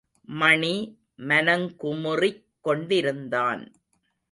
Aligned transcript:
மணி 0.27 0.75
மனங்குமுறிக் 1.19 2.41
கொண்டிருந்தான். 2.61 3.63